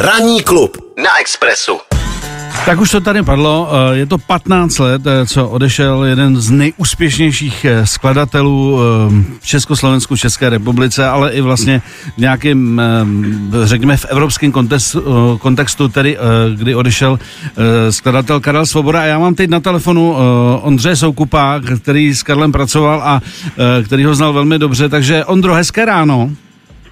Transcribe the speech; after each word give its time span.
Ranní 0.00 0.42
klub 0.42 0.76
na 1.02 1.20
Expressu. 1.20 1.78
Tak 2.66 2.80
už 2.80 2.90
to 2.90 3.00
tady 3.00 3.22
padlo, 3.22 3.70
eh, 3.70 3.96
je 3.96 4.06
to 4.06 4.18
15 4.18 4.78
let, 4.78 5.02
eh, 5.06 5.26
co 5.26 5.48
odešel 5.48 6.04
jeden 6.04 6.36
z 6.36 6.50
nejúspěšnějších 6.50 7.64
eh, 7.64 7.86
skladatelů 7.86 8.78
v 9.40 9.46
Československu, 9.46 10.16
České 10.16 10.48
republice, 10.50 11.06
ale 11.06 11.32
i 11.32 11.40
vlastně 11.40 11.82
v 12.16 12.18
nějakém, 12.18 12.82
řekněme, 13.64 13.96
v 13.96 14.04
evropském 14.04 14.52
kontextu, 14.52 15.02
kontextu 15.40 15.88
tedy, 15.88 16.18
kdy 16.56 16.74
odešel 16.74 17.18
skladatel 17.90 18.40
Karel 18.40 18.66
Svoboda. 18.66 19.00
A 19.00 19.04
já 19.04 19.18
mám 19.18 19.34
teď 19.34 19.50
na 19.50 19.60
telefonu 19.60 20.16
Ondřeje 20.62 20.96
Soukupa, 20.96 21.60
který 21.82 22.14
s 22.14 22.22
Karlem 22.22 22.52
pracoval 22.52 23.00
a 23.04 23.20
který 23.84 24.04
ho 24.04 24.14
znal 24.14 24.32
velmi 24.32 24.58
dobře. 24.58 24.88
Takže 24.88 25.24
Ondro, 25.24 25.54
hezké 25.54 25.84
ráno. 25.84 26.30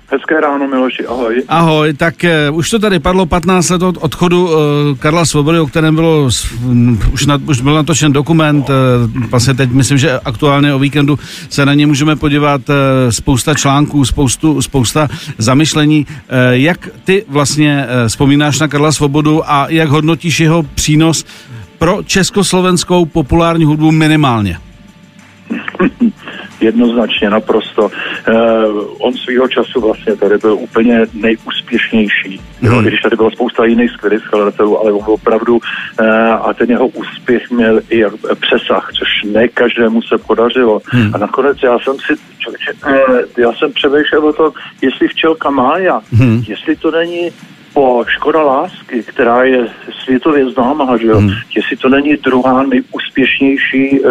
Hezké 0.08 0.40
ráno, 0.40 0.68
Miloši, 0.68 1.06
ahoj. 1.06 1.42
Ahoj, 1.48 1.92
tak 1.92 2.14
uh, 2.50 2.56
už 2.56 2.70
to 2.70 2.78
tady 2.78 2.98
padlo 2.98 3.26
15 3.26 3.70
let 3.70 3.82
od 3.82 3.96
odchodu 4.00 4.44
uh, 4.44 4.52
Karla 4.98 5.26
Svobody, 5.26 5.58
o 5.58 5.66
kterém 5.66 5.94
bylo, 5.94 6.28
um, 6.64 7.00
už, 7.12 7.26
na, 7.26 7.38
už 7.46 7.60
byl 7.60 7.74
natočen 7.74 8.12
dokument, 8.12 8.70
uh, 8.70 9.30
vlastně 9.30 9.54
teď 9.54 9.70
myslím, 9.70 9.98
že 9.98 10.20
aktuálně 10.24 10.74
o 10.74 10.78
víkendu 10.78 11.18
se 11.48 11.66
na 11.66 11.74
ně 11.74 11.86
můžeme 11.86 12.16
podívat, 12.16 12.68
uh, 12.68 12.74
spousta 13.10 13.54
článků, 13.54 14.04
spoustu, 14.04 14.62
spousta 14.62 15.08
zamyšlení. 15.38 16.06
Uh, 16.08 16.36
jak 16.50 16.88
ty 17.04 17.24
vlastně 17.28 17.86
uh, 17.86 18.08
vzpomínáš 18.08 18.58
na 18.58 18.68
Karla 18.68 18.92
Svobodu 18.92 19.50
a 19.50 19.66
jak 19.68 19.88
hodnotíš 19.88 20.40
jeho 20.40 20.62
přínos 20.62 21.24
pro 21.78 22.02
československou 22.02 23.04
populární 23.06 23.64
hudbu 23.64 23.90
minimálně? 23.92 24.58
Jednoznačně 26.66 27.30
naprosto. 27.30 27.82
Uh, 27.82 27.90
on 28.98 29.12
svýho 29.14 29.48
času 29.48 29.80
vlastně 29.80 30.16
tady 30.16 30.38
byl 30.38 30.54
úplně 30.54 31.06
nejúspěšnější. 31.14 32.40
Mm. 32.60 32.68
Jo, 32.68 32.82
když 32.82 33.00
tady 33.00 33.16
byla 33.16 33.30
spousta 33.30 33.64
jiných 33.64 33.90
skvělých 33.90 34.22
skladatelů, 34.22 34.80
ale 34.80 34.92
on 34.92 35.04
opravdu 35.06 35.54
uh, 35.54 36.06
a 36.48 36.54
ten 36.58 36.70
jeho 36.70 36.86
úspěch 36.86 37.50
měl 37.50 37.80
i 37.90 38.04
přesah, 38.40 38.90
což 38.98 39.08
ne 39.32 39.48
každému 39.48 40.02
se 40.02 40.18
podařilo. 40.18 40.80
Mm. 40.94 41.14
A 41.14 41.18
nakonec 41.18 41.56
já 41.62 41.78
jsem 41.78 41.94
si 42.06 42.14
já 43.38 43.52
jsem 43.52 43.72
přemýšlel 43.72 44.26
o 44.26 44.32
tom, 44.32 44.52
jestli 44.82 45.08
včelka 45.08 45.50
Mája, 45.50 46.00
mm. 46.12 46.42
jestli 46.48 46.76
to 46.76 46.90
není 46.90 47.30
po 47.76 48.04
Škoda 48.08 48.42
lásky, 48.42 49.02
která 49.02 49.44
je 49.44 49.68
světově 50.04 50.50
známá, 50.50 50.96
že 50.96 51.06
jo, 51.06 51.18
hmm. 51.18 51.30
jestli 51.56 51.76
to 51.76 51.88
není 51.88 52.16
druhá 52.16 52.62
nejúspěšnější 52.62 54.00
uh, 54.00 54.10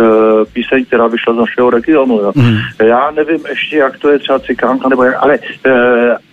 píseň, 0.54 0.86
která 0.86 1.08
vyšla 1.08 1.34
z 1.34 1.38
našeho 1.38 1.70
regionu. 1.70 2.20
Jo. 2.20 2.32
Hmm. 2.36 2.58
Já 2.84 3.12
nevím 3.12 3.40
ještě, 3.50 3.78
jak 3.78 3.98
to 3.98 4.10
je 4.10 4.20
třeba 4.20 4.40
cikánka, 4.40 4.90
nebo 4.90 5.04
jak, 5.04 5.16
ale, 5.20 5.40
uh, 5.40 5.74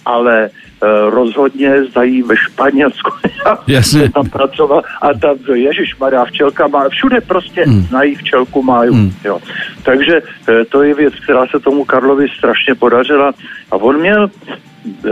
ale 0.05 0.51
uh, 0.51 1.15
rozhodně 1.15 1.85
zdají 1.85 2.23
ve 2.23 2.37
Španělsku. 2.37 3.11
Jasně. 3.67 4.11
tam 4.11 4.29
pracoval 4.31 4.83
a 5.03 5.15
tam, 5.15 5.37
Ježíš 5.55 5.97
Maria, 5.97 6.25
včelka 6.25 6.67
má, 6.67 6.89
všude 6.89 7.21
prostě 7.21 7.65
hmm. 7.65 7.83
znají 7.83 8.15
včelku 8.15 8.63
máju. 8.63 8.93
Hmm. 8.93 9.13
Jo. 9.25 9.39
Takže 9.83 10.21
uh, 10.21 10.55
to 10.69 10.83
je 10.83 10.95
věc, 10.95 11.15
která 11.25 11.47
se 11.47 11.61
tomu 11.61 11.85
Karlovi 11.85 12.27
strašně 12.39 12.75
podařila 12.75 13.33
a 13.71 13.77
on 13.77 14.01
měl 14.01 14.31
uh, 15.05 15.11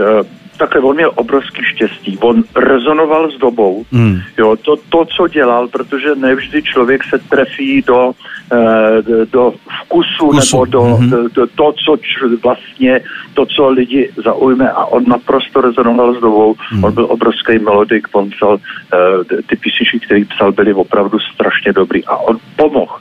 takhle, 0.61 0.81
on 0.81 0.95
měl 0.95 1.11
obrovský 1.15 1.61
štěstí. 1.63 2.17
On 2.21 2.43
rezonoval 2.55 3.31
s 3.31 3.37
dobou, 3.37 3.85
mm. 3.91 4.19
jo, 4.37 4.55
to, 4.61 4.75
to, 4.89 5.05
co 5.05 5.27
dělal, 5.27 5.67
protože 5.67 6.15
nevždy 6.15 6.63
člověk 6.63 7.03
se 7.03 7.17
trefí 7.29 7.81
do, 7.81 8.11
eh, 8.53 9.25
do 9.31 9.53
vkusu, 9.81 10.27
Kusu. 10.27 10.37
nebo 10.37 10.65
do, 10.65 10.81
mm-hmm. 10.81 11.09
do, 11.09 11.27
do 11.27 11.47
to, 11.47 11.73
co 11.85 11.97
č, 11.97 12.07
vlastně, 12.43 13.01
to, 13.33 13.45
co 13.45 13.69
lidi 13.69 14.09
zaujme 14.23 14.69
a 14.71 14.85
on 14.85 15.03
naprosto 15.07 15.61
rezonoval 15.61 16.15
s 16.15 16.21
dobou. 16.21 16.55
Mm. 16.73 16.83
On 16.83 16.93
byl 16.93 17.07
obrovský 17.09 17.59
melodik, 17.59 18.07
on 18.11 18.29
psal 18.29 18.57
eh, 18.57 19.41
ty 19.49 19.55
písničky, 19.55 19.99
které 19.99 20.25
psal, 20.25 20.51
byly 20.51 20.73
opravdu 20.73 21.19
strašně 21.33 21.73
dobrý 21.73 22.05
a 22.05 22.15
on 22.17 22.37
pomohl 22.55 22.95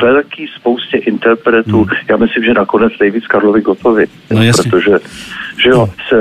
velký 0.00 0.46
spoustě 0.56 0.96
interpretů. 0.96 1.82
Hmm. 1.82 1.96
Já 2.10 2.16
myslím, 2.16 2.44
že 2.44 2.54
nakonec 2.54 2.92
nejvíc 3.00 3.26
Karlovi 3.26 3.60
Gotovi. 3.60 4.06
No, 4.30 4.40
protože 4.70 4.98
že 5.62 5.70
jo, 5.70 5.88
se, 6.08 6.16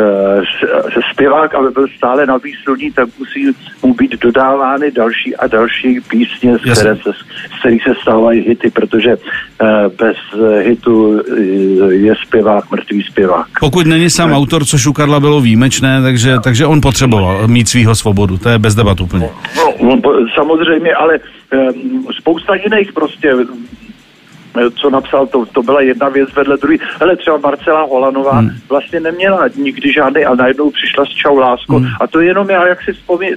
se, 0.94 1.00
zpěvák, 1.12 1.56
aby 1.56 1.70
byl 1.72 1.88
stále 1.98 2.26
na 2.26 2.38
výsluní, 2.38 2.92
tak 2.92 3.10
musí 3.20 3.52
mu 3.84 3.94
být 3.94 4.12
dodávány 4.12 4.92
další 4.92 5.36
a 5.36 5.48
další 5.48 6.02
písně, 6.02 6.58
z, 6.58 6.62
které 6.62 6.96
se, 6.96 7.12
z 7.56 7.60
kterých 7.60 7.84
se 7.84 7.94
stávají 8.02 8.42
hity, 8.42 8.70
protože 8.70 9.16
uh, 9.16 9.68
bez 9.98 10.18
hitu 10.62 11.22
eh, 11.38 11.94
je 11.94 12.16
zpěvák 12.28 12.72
mrtvý 12.72 13.04
zpěvák. 13.04 13.48
Pokud 13.60 13.88
není 13.88 14.10
sám 14.10 14.30
ne. 14.30 14.36
autor, 14.36 14.66
což 14.66 14.88
u 14.88 14.94
Karla 14.94 15.20
bylo 15.20 15.42
výjimečné, 15.42 16.02
takže, 16.02 16.36
takže 16.44 16.66
on 16.66 16.82
potřeboval 16.82 17.48
mít 17.48 17.70
svýho 17.70 17.96
svobodu, 17.96 18.38
to 18.38 18.50
je 18.50 18.60
bez 18.60 18.76
debat 18.76 19.02
úplně. 19.02 19.30
No, 19.58 19.74
no, 19.82 20.02
samozřejmě, 20.36 20.94
ale 20.94 21.20
spousta 22.20 22.56
jiných 22.56 22.94
prostě 22.94 23.36
co 24.82 24.90
napsal, 24.90 25.28
to, 25.28 25.46
to 25.46 25.64
byla 25.64 25.82
jedna 25.82 26.10
věc 26.10 26.34
vedle 26.36 26.58
druhé. 26.58 26.78
Ale 27.02 27.16
třeba 27.16 27.38
Marcela 27.38 27.84
Holanová 27.84 28.32
hmm. 28.32 28.50
vlastně 28.70 29.00
neměla 29.00 29.48
nikdy 29.56 29.94
žádný 29.94 30.26
a 30.26 30.36
najednou 30.36 30.72
přišla 30.72 31.06
s 31.06 31.10
Čau 31.10 31.38
láskou. 31.38 31.78
Hmm. 31.78 31.90
A 32.02 32.08
to 32.08 32.20
jenom 32.20 32.50
já, 32.50 32.68
jak 32.68 32.84
si, 32.84 32.94
vzpomí, 32.94 33.28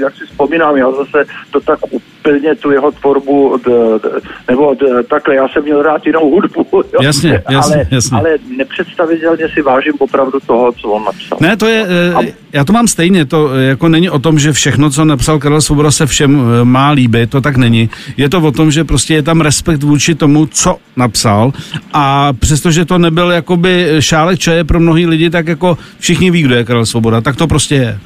jak 0.00 0.16
si 0.16 0.26
vzpomínám, 0.26 0.76
já 0.76 0.90
zase 0.90 1.24
to 1.50 1.60
tak 1.60 1.78
úplně 2.22 2.54
tu 2.54 2.70
jeho 2.70 2.92
tvorbu, 2.92 3.56
d, 3.64 3.70
d, 4.02 4.10
nebo 4.48 4.74
d, 4.74 5.02
takhle, 5.02 5.34
já 5.34 5.48
jsem 5.48 5.62
měl 5.62 5.82
rád 5.82 6.06
jinou 6.06 6.30
hudbu, 6.30 6.66
jo? 6.72 7.00
Jasně, 7.02 7.42
jasně, 7.50 7.76
ale, 7.76 7.86
jasně. 7.90 8.18
ale 8.18 8.30
nepředstavitelně 8.56 9.48
si 9.54 9.62
vážím 9.62 9.94
opravdu 9.98 10.40
toho, 10.46 10.72
co 10.72 10.88
on 10.88 11.04
napsal. 11.04 11.38
Ne, 11.40 11.56
to 11.56 11.66
je, 11.66 11.86
a, 12.14 12.22
eh, 12.22 12.32
já 12.52 12.64
to 12.64 12.72
mám 12.72 12.88
stejně, 12.88 13.24
to 13.24 13.54
jako 13.54 13.88
není 13.88 14.10
o 14.10 14.18
tom, 14.18 14.38
že 14.38 14.52
všechno, 14.52 14.90
co 14.90 15.04
napsal 15.04 15.38
Karel 15.38 15.60
Svoboda 15.60 15.90
se 15.90 16.06
všem 16.06 16.40
eh, 16.40 16.64
má 16.64 16.90
líbit, 16.90 17.30
to 17.30 17.40
tak 17.40 17.56
není. 17.56 17.90
Je 18.16 18.28
to 18.28 18.40
o 18.40 18.52
tom, 18.52 18.70
že 18.70 18.84
prostě 18.84 19.14
je 19.14 19.22
tam 19.22 19.40
respekt 19.40 19.82
vůči 19.82 20.14
tomu, 20.14 20.46
co 20.46 20.76
napsal 20.96 21.52
a 21.92 22.32
přestože 22.32 22.84
to 22.84 22.98
nebyl 22.98 23.30
jakoby 23.30 23.86
šálek 24.00 24.38
čaje 24.38 24.64
pro 24.64 24.80
mnohý 24.80 25.06
lidi, 25.06 25.30
tak 25.30 25.46
jako 25.48 25.78
všichni 25.98 26.30
ví, 26.30 26.42
kdo 26.42 26.54
je 26.54 26.64
Karel 26.64 26.86
Svoboda, 26.86 27.20
tak 27.20 27.36
to 27.36 27.46
prostě 27.46 27.74
je. 27.74 27.98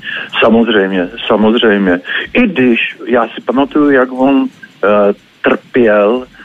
Samozřejmě, 0.44 1.08
samozřejmě. 1.26 2.00
I 2.32 2.46
když 2.46 2.78
já 3.06 3.26
si 3.28 3.40
pamatuju, 3.44 3.90
jak 3.90 4.05
on 4.10 4.42
uh, 4.42 4.48
trpěl 5.42 6.26
Eh, 6.26 6.35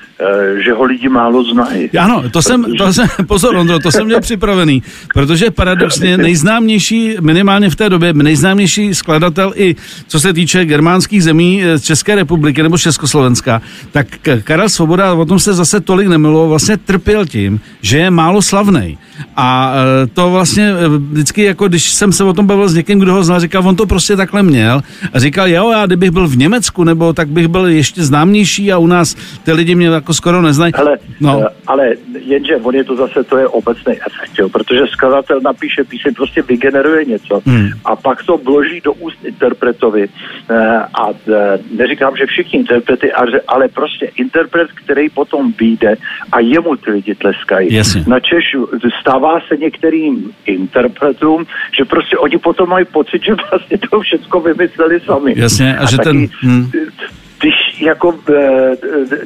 že 0.66 0.74
ho 0.74 0.84
lidi 0.84 1.10
málo 1.10 1.44
znají. 1.44 1.90
Ano, 2.00 2.24
to 2.32 2.42
jsem, 2.42 2.66
to 2.78 2.94
jsem, 2.94 3.08
pozor 3.28 3.56
Ondro, 3.56 3.80
to 3.80 3.92
jsem 3.92 4.06
měl 4.06 4.22
připravený, 4.22 4.84
protože 5.14 5.52
paradoxně 5.52 6.18
nejznámější, 6.28 7.16
minimálně 7.22 7.70
v 7.70 7.76
té 7.76 7.90
době, 7.90 8.14
nejznámější 8.14 8.96
skladatel 8.96 9.54
i 9.56 9.76
co 10.08 10.20
se 10.20 10.34
týče 10.34 10.66
germánských 10.66 11.24
zemí 11.24 11.64
z 11.76 11.82
České 11.82 12.16
republiky 12.16 12.64
nebo 12.64 12.78
Československa, 12.78 13.62
tak 13.92 14.08
Karel 14.44 14.70
Svoboda, 14.70 15.14
o 15.14 15.26
tom 15.26 15.40
se 15.40 15.54
zase 15.54 15.80
tolik 15.80 16.08
nemilo, 16.08 16.50
vlastně 16.50 16.78
trpěl 16.78 17.26
tím, 17.26 17.60
že 17.82 17.98
je 17.98 18.12
málo 18.12 18.42
slavný. 18.42 18.98
A 19.36 19.74
eh, 19.74 20.08
to 20.08 20.32
vlastně 20.32 20.72
eh, 20.72 20.88
vždycky, 20.88 21.44
jako 21.44 21.68
když 21.68 21.90
jsem 21.90 22.12
se 22.12 22.24
o 22.24 22.34
tom 22.34 22.46
bavil 22.46 22.70
s 22.70 22.74
někým, 22.74 23.00
kdo 23.00 23.14
ho 23.14 23.24
znal, 23.24 23.40
říkal, 23.40 23.68
on 23.68 23.76
to 23.76 23.86
prostě 23.86 24.16
takhle 24.16 24.44
měl. 24.44 24.82
A 25.14 25.20
říkal, 25.20 25.48
jo, 25.48 25.72
já 25.72 25.86
kdybych 25.86 26.12
byl 26.12 26.28
v 26.28 26.38
Německu, 26.38 26.84
nebo 26.84 27.14
tak 27.14 27.28
bych 27.28 27.48
byl 27.48 27.66
ještě 27.66 28.04
známější 28.04 28.72
a 28.72 28.78
u 28.78 28.88
nás 28.88 29.16
ty 29.44 29.52
lidi 29.52 29.76
mě 29.76 29.88
jako 29.88 30.11
skoro 30.14 30.42
neznají. 30.42 30.74
Ale, 30.74 30.98
no. 31.20 31.44
Eh, 31.46 31.50
ale 31.68 31.94
jenže 32.20 32.56
on 32.56 32.76
je 32.76 32.84
to 32.84 32.96
zase, 32.96 33.24
to 33.24 33.38
je 33.38 33.48
obecný 33.48 33.94
efekt, 33.94 34.40
jo, 34.40 34.50
protože 34.50 34.80
skladatel 34.92 35.40
napíše 35.42 35.84
píseň, 35.84 36.14
prostě 36.14 36.42
vygeneruje 36.42 37.06
něco 37.06 37.42
hmm. 37.46 37.70
a 37.86 37.96
pak 37.96 38.24
to 38.24 38.38
vloží 38.38 38.82
do 38.82 38.94
úst 38.94 39.26
interpretovi 39.26 40.08
a 40.94 41.08
neříkám, 41.78 42.18
že 42.18 42.26
všichni 42.26 42.60
interprety, 42.60 43.12
ale 43.48 43.68
prostě 43.68 44.06
interpret, 44.16 44.68
který 44.72 45.10
potom 45.10 45.54
vyjde 45.60 45.96
a 46.32 46.40
jemu 46.40 46.76
ty 46.76 46.92
lidi 46.92 47.16
tleskají. 47.16 47.74
Jasně. 47.74 48.04
Na 48.08 48.20
Češu 48.20 48.70
stává 49.02 49.40
se 49.48 49.58
některým 49.58 50.32
interpretům, 50.46 51.46
že 51.78 51.86
prostě 51.86 52.18
oni 52.18 52.38
potom 52.38 52.70
mají 52.70 52.86
pocit, 52.86 53.24
že 53.24 53.34
vlastně 53.52 53.78
to 53.78 54.00
všechno 54.00 54.40
vymysleli 54.40 55.00
sami. 55.00 55.34
Jasně, 55.36 55.78
a, 55.78 55.84
a 55.84 55.92
že 55.92 55.98
taky, 55.98 56.10
ten... 56.10 56.28
Hmm 56.42 56.72
jako, 57.82 58.16
eh, 58.30 58.72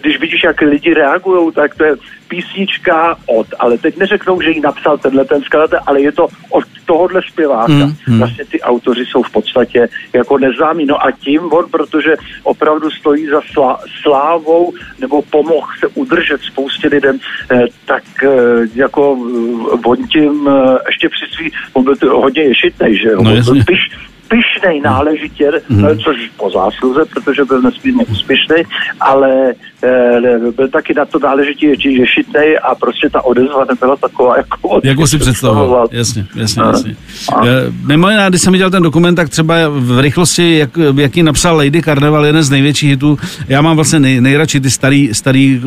když 0.02 0.20
vidíš, 0.20 0.44
jak 0.44 0.62
lidi 0.62 0.94
reagují, 0.94 1.52
tak 1.54 1.76
to 1.76 1.84
je 1.84 1.96
písnička 2.28 3.18
od, 3.26 3.48
ale 3.60 3.78
teď 3.78 3.98
neřeknou, 3.98 4.42
že 4.42 4.50
ji 4.50 4.62
napsal 4.62 4.98
tenhle 4.98 5.26
ten 5.26 5.42
skladatel, 5.42 5.80
ale 5.88 6.02
je 6.02 6.12
to 6.12 6.28
od 6.50 6.64
tohohle 6.86 7.22
zpěváka. 7.32 7.74
Mm, 7.74 7.94
mm. 8.08 8.18
Vlastně 8.20 8.46
ty 8.46 8.62
autoři 8.62 9.06
jsou 9.06 9.24
v 9.24 9.32
podstatě 9.32 9.88
jako 10.14 10.38
neznámí. 10.38 10.86
No 10.86 11.06
a 11.06 11.12
tím 11.12 11.54
on, 11.54 11.66
protože 11.72 12.16
opravdu 12.44 12.92
stojí 12.92 13.28
za 13.28 13.42
slá, 13.54 13.80
slávou 14.02 14.74
nebo 15.00 15.22
pomohl 15.22 15.68
se 15.80 15.88
udržet 15.88 16.42
spoustě 16.42 16.88
lidem, 16.88 17.20
eh, 17.52 17.62
tak 17.86 18.04
eh, 18.24 18.30
jako 18.76 19.12
on 19.86 20.08
tím 20.08 20.50
ještě 20.88 21.10
při 21.10 21.26
svý, 21.36 21.52
on 21.74 21.84
byl 21.84 21.96
hodně 22.20 22.44
ješitnej, 22.44 22.98
že 22.98 23.08
jo? 23.08 23.22
No, 23.22 23.32
pyšnej 24.28 24.82
náležitě, 24.82 25.52
mm. 25.70 25.86
což 26.04 26.18
po 26.38 26.50
zásluze, 26.50 27.02
protože 27.14 27.46
byl 27.46 27.62
nesmírně 27.62 28.06
úspěšný, 28.06 28.56
ale 29.00 29.54
e, 29.84 30.52
byl 30.58 30.68
taky 30.68 30.94
na 30.94 31.06
to 31.06 31.20
náležitě 31.20 31.68
ješitnej 31.84 32.58
a 32.64 32.76
prostě 32.76 33.10
ta 33.10 33.26
odezva 33.26 33.66
nebyla 33.70 33.96
taková, 33.96 34.38
jako 34.38 34.80
Jako 34.84 35.08
si 35.08 35.18
představoval. 35.18 35.88
Jasně, 35.92 36.26
jasně, 36.36 36.64
a, 36.64 36.68
jasně. 36.68 36.96
A. 37.36 37.42
Mimo 37.88 38.10
jiné, 38.10 38.26
když 38.30 38.42
jsem 38.42 38.54
viděl 38.54 38.70
ten 38.70 38.84
dokument, 38.84 39.16
tak 39.16 39.30
třeba 39.30 39.56
v 39.70 40.00
rychlosti, 40.00 40.58
jak, 40.58 40.70
jaký 40.98 41.24
napsal 41.24 41.58
Lady 41.58 41.82
Carnival, 41.82 42.26
jeden 42.26 42.44
z 42.44 42.50
největších 42.50 42.90
hitů, 42.90 43.18
já 43.48 43.62
mám 43.62 43.76
vlastně 43.76 44.00
nej, 44.00 44.22
nejradši 44.22 44.60
ty 44.60 44.72
starý, 44.72 45.10
starý 45.14 45.62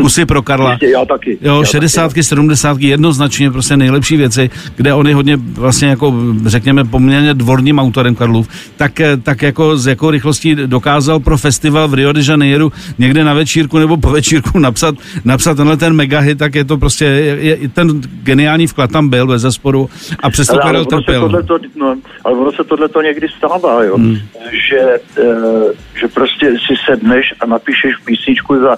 kusy 0.00 0.26
pro 0.26 0.42
Karla. 0.42 0.70
Jistě, 0.70 0.86
já 0.86 1.04
taky. 1.04 1.38
Jo, 1.40 1.58
já 1.60 1.64
60 1.64 2.08
taky. 2.08 2.22
70 2.22 2.80
jednoznačně 2.80 3.50
prostě 3.50 3.76
nejlepší 3.76 4.16
věci, 4.16 4.50
kde 4.76 4.94
on 4.94 5.06
je 5.08 5.14
hodně 5.14 5.36
vlastně 5.36 5.88
jako 5.88 6.14
řekněme 6.46 6.84
poměrně 6.84 7.34
dvorním 7.74 7.78
autorem 7.78 8.14
Karlův, 8.14 8.48
tak, 8.76 9.00
eh, 9.00 9.16
tak 9.16 9.42
jako 9.42 9.76
z 9.76 9.86
jakou 9.86 10.10
rychlostí 10.10 10.54
dokázal 10.54 11.20
pro 11.20 11.38
festival 11.38 11.88
v 11.88 11.94
Rio 11.94 12.12
de 12.12 12.20
Janeiro 12.28 12.70
někde 12.98 13.24
na 13.24 13.34
večírku 13.34 13.78
nebo 13.78 13.96
po 13.96 14.10
večírku 14.10 14.58
napsat, 14.68 14.94
napsat 15.24 15.56
tenhle 15.56 15.76
ten 15.76 15.92
megahit, 15.92 16.38
tak 16.38 16.54
je 16.54 16.64
to 16.64 16.78
prostě, 16.78 17.04
je, 17.04 17.38
je, 17.40 17.68
ten 17.68 18.00
geniální 18.22 18.66
vklad 18.66 18.90
tam 18.90 19.08
byl 19.08 19.26
bez 19.26 19.42
zesporu 19.42 19.90
a 20.22 20.30
přesto 20.30 20.58
Karel 20.58 20.84
trpěl. 20.84 21.42
To, 21.46 21.58
no, 21.76 21.96
ale 22.24 22.38
ono 22.38 22.52
se 22.52 22.64
tohle 22.64 22.88
to 22.88 23.02
někdy 23.02 23.28
stává, 23.28 23.82
jo, 23.82 23.96
hmm. 23.96 24.18
že, 24.68 24.80
e, 24.80 25.26
že 26.00 26.08
prostě 26.08 26.50
si 26.50 26.74
sedneš 26.86 27.34
a 27.40 27.46
napíšeš 27.46 27.96
písničku 28.04 28.60
za 28.60 28.76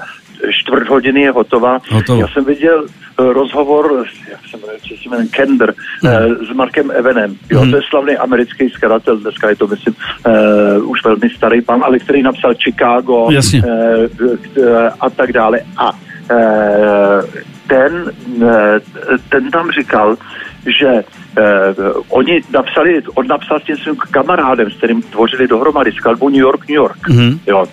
čtvrt 0.50 0.88
hodiny 0.88 1.20
je 1.20 1.30
hotová. 1.30 1.78
Hotovo. 1.90 2.20
Já 2.20 2.28
jsem 2.28 2.44
viděl 2.44 2.86
eh, 2.86 3.32
rozhovor, 3.32 4.04
jak 4.30 4.40
se 4.50 4.56
jmenuje, 4.56 4.78
se 5.02 5.08
jmenuje 5.08 5.28
Kender, 5.28 5.74
mm. 6.02 6.10
uh, 6.10 6.46
s 6.46 6.52
Markem 6.54 6.90
Evanem. 6.90 7.36
Jo, 7.50 7.64
mm. 7.64 7.70
to 7.70 7.76
je 7.76 7.82
slavný 7.90 8.16
americký 8.16 8.70
skladatel, 8.70 9.16
dneska 9.16 9.48
je 9.48 9.56
to, 9.56 9.66
myslím, 9.66 9.94
uh, 10.26 10.90
už 10.90 11.04
velmi 11.04 11.30
starý 11.30 11.62
pan, 11.62 11.84
ale 11.84 11.98
který 11.98 12.22
napsal 12.22 12.54
Chicago 12.54 13.28
Jasně. 13.30 13.62
Uh, 13.62 14.66
a 15.00 15.10
tak 15.10 15.32
dále. 15.32 15.60
A 15.76 15.90
uh, 15.90 17.24
ten, 17.66 18.12
uh, 18.36 18.50
ten 19.28 19.50
tam 19.50 19.70
říkal, 19.70 20.16
že 20.80 20.92
uh, 20.94 22.02
oni 22.08 22.40
napsali, 22.52 23.02
on 23.14 23.26
napsal 23.26 23.60
s 23.60 23.64
tím 23.64 23.76
svým 23.76 23.96
kamarádem, 23.96 24.70
s 24.70 24.76
kterým 24.76 25.02
tvořili 25.02 25.48
dohromady 25.48 25.92
skladbu 25.92 26.28
New 26.28 26.40
York, 26.40 26.68
New 26.68 26.76
York. 26.76 27.08
Mm. 27.08 27.40
Jo. 27.46 27.66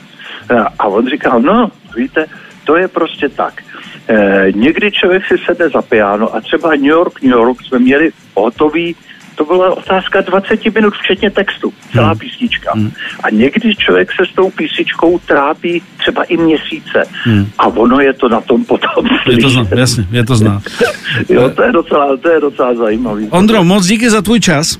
A 0.79 0.87
on 0.87 1.07
říkal, 1.07 1.41
no, 1.41 1.71
víte, 1.95 2.25
to 2.63 2.77
je 2.77 2.87
prostě 2.87 3.29
tak. 3.29 3.63
E, 4.07 4.47
někdy 4.55 4.91
člověk 4.91 5.23
si 5.25 5.35
sedne 5.45 5.69
za 5.69 5.81
piano 5.81 6.35
a 6.35 6.41
třeba 6.41 6.69
New 6.69 6.85
York, 6.85 7.21
New 7.21 7.31
York 7.31 7.63
jsme 7.63 7.79
měli 7.79 8.11
hotový 8.35 8.95
to 9.35 9.45
byla 9.45 9.77
otázka 9.77 10.21
20 10.21 10.75
minut, 10.75 10.93
včetně 10.93 11.31
textu, 11.31 11.73
celá 11.91 12.07
hmm. 12.07 12.17
písnička. 12.17 12.71
Hmm. 12.75 12.91
A 13.23 13.29
někdy 13.29 13.75
člověk 13.75 14.09
se 14.11 14.31
s 14.31 14.35
tou 14.35 14.49
písničkou 14.49 15.19
trápí 15.19 15.83
třeba 15.97 16.23
i 16.23 16.37
měsíce. 16.37 17.03
Hmm. 17.23 17.45
A 17.57 17.67
ono 17.67 17.99
je 17.99 18.13
to 18.13 18.29
na 18.29 18.41
tom 18.41 18.65
potom. 18.65 19.05
Je 19.29 19.37
to 19.37 19.49
znát, 19.49 19.67
jasně, 19.71 20.07
je 20.11 20.25
to 20.25 20.35
znát. 20.35 20.63
jo, 21.29 21.49
to 21.49 21.63
je 21.63 21.71
docela, 21.71 22.17
to 22.17 22.29
je 22.29 22.39
docela 22.39 22.75
zajímavý. 22.75 23.27
Ondro, 23.29 23.63
moc 23.63 23.85
díky 23.85 24.09
za 24.09 24.21
tvůj 24.21 24.39
čas. 24.39 24.79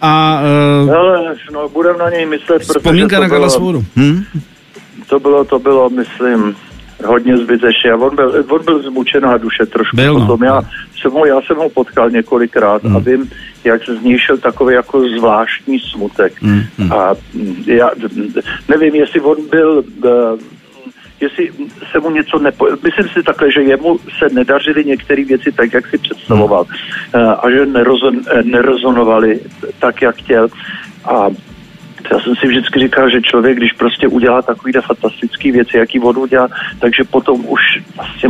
A, 0.00 0.42
uh, 0.82 0.90
Hele, 0.90 1.34
no, 1.52 1.68
budem 1.68 1.98
na 1.98 2.10
něj 2.10 2.26
myslet, 2.26 2.62
Vzpomínka 2.62 3.20
na 3.20 3.28
Galasvoru. 3.28 3.84
Hmm? 3.96 4.24
To 5.06 5.20
bylo, 5.20 5.44
to 5.44 5.58
bylo, 5.58 5.90
myslím, 5.90 6.56
hodně 7.04 7.36
zbytečně. 7.36 7.90
A 7.92 7.96
on 7.96 8.16
byl, 8.16 8.44
on 8.48 8.64
byl 8.64 8.82
zmučená 8.82 9.36
duše 9.36 9.66
trošku 9.66 9.96
byl, 9.96 10.14
no. 10.14 10.20
potom. 10.20 10.42
Já 10.42 10.62
jsem, 11.00 11.12
ho, 11.12 11.26
já 11.26 11.40
jsem 11.40 11.56
ho 11.56 11.68
potkal 11.68 12.10
několikrát 12.10 12.82
mm. 12.82 12.96
a 12.96 12.98
vím, 12.98 13.30
jak 13.64 13.84
se 13.84 13.96
z 13.96 14.02
něj 14.02 14.18
šel 14.18 14.38
takový 14.38 14.74
jako 14.74 15.00
zvláštní 15.18 15.78
smutek. 15.80 16.42
Mm, 16.42 16.62
mm. 16.78 16.92
A 16.92 17.14
já 17.66 17.90
nevím, 18.68 18.94
jestli 18.94 19.20
on 19.20 19.36
byl 19.50 19.84
uh, 20.04 20.10
jestli 21.20 21.50
se 21.92 21.98
mu 22.00 22.10
něco 22.10 22.38
nepo... 22.38 22.66
Myslím 22.82 23.08
si 23.08 23.22
takhle, 23.22 23.52
že 23.52 23.62
jemu 23.62 23.98
se 24.18 24.34
nedařily 24.34 24.84
některé 24.84 25.24
věci 25.24 25.52
tak, 25.52 25.72
jak 25.74 25.86
si 25.86 25.98
představoval 25.98 26.66
mm. 27.14 27.22
uh, 27.22 27.34
a 27.44 27.50
že 27.50 27.66
nerozon, 27.66 28.14
nerezonovali 28.42 29.40
tak, 29.78 30.02
jak 30.02 30.16
chtěl. 30.16 30.48
A 31.04 31.28
já 32.12 32.20
jsem 32.20 32.36
si 32.36 32.46
vždycky 32.46 32.80
říkal, 32.80 33.10
že 33.10 33.20
člověk, 33.20 33.56
když 33.56 33.72
prostě 33.72 34.08
udělá 34.08 34.42
takovýhle 34.42 34.82
fantastické 34.82 35.52
věci, 35.52 35.76
jaký 35.76 35.98
vodu 35.98 36.26
dělá, 36.26 36.48
takže 36.78 37.04
potom 37.04 37.44
už 37.46 37.60
vlastně 37.96 38.28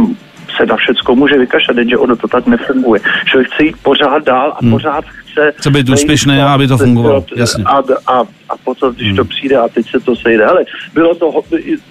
se 0.57 0.67
na 0.67 0.77
všecko 0.77 1.17
může 1.17 1.39
vykašlat, 1.39 1.77
jenže 1.77 1.97
ono 1.97 2.17
to 2.17 2.29
tak 2.29 2.47
nefunguje. 2.47 3.01
Člověk 3.25 3.51
chce 3.53 3.65
jít 3.65 3.77
pořád 3.83 4.25
dál 4.25 4.53
a 4.57 4.59
hmm. 4.63 4.71
pořád 4.71 5.05
chce... 5.05 5.53
Chce 5.57 5.71
být 5.71 5.89
úspěšný, 5.89 6.41
aby 6.41 6.69
to 6.69 6.79
fungovalo, 6.79 7.25
jasně. 7.37 7.65
A, 7.65 7.83
a, 8.07 8.21
a 8.49 8.57
potom, 8.65 8.95
když 8.95 9.09
hmm. 9.09 9.17
to 9.17 9.25
přijde 9.25 9.57
a 9.57 9.69
teď 9.69 9.91
se 9.91 10.01
to 10.01 10.17
sejde. 10.17 10.47
Hele, 10.47 10.65
bylo 10.95 11.15
to, 11.15 11.41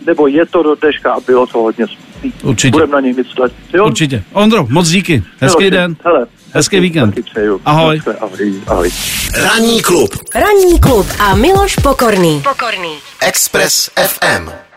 nebo 0.05 0.27
je 0.27 0.45
to 0.45 0.63
do 0.63 0.75
dneška 0.75 1.13
a 1.13 1.19
bylo 1.19 1.47
to 1.47 1.57
hodně 1.59 1.85
smutný. 1.87 2.33
Určitě. 2.43 2.71
Budeme 2.71 2.93
na 2.93 2.99
něj 2.99 3.13
myslet. 3.13 3.53
Jo? 3.73 3.85
Určitě. 3.85 4.23
Ondro, 4.33 4.67
moc 4.69 4.89
díky. 4.89 5.23
Hezký 5.39 5.63
Hele, 5.63 5.71
den. 5.71 5.95
Hele, 6.05 6.25
Hezký 6.53 6.79
víkend. 6.79 7.15
Ahoj. 7.65 8.01
Ahoj. 8.19 8.53
Ahoj. 8.67 8.91
Ranní 9.33 9.81
klub. 9.81 10.15
Ranní 10.35 10.79
klub 10.79 11.07
a 11.19 11.35
Miloš 11.35 11.75
Pokorný. 11.75 12.41
Pokorný. 12.41 12.97
Express 13.21 13.89
FM. 13.95 14.68